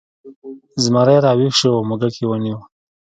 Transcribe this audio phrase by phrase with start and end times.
[0.83, 2.57] زمری راویښ شو او موږک یې ونیو.